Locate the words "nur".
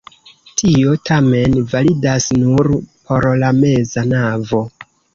2.41-2.73